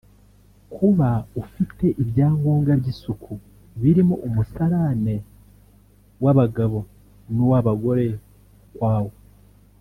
kuba 0.75 1.09
ufite 1.41 1.85
ibyangombwa 2.01 2.71
by’ 2.81 2.87
isuku 2.93 3.31
birimo 3.81 4.15
umusarane 4.27 5.15
w’ 6.23 6.25
abagabo 6.31 6.79
n’ 7.33 7.37
uw’ 7.45 7.53
abagore 7.59 8.05
ukwawo 8.67 9.11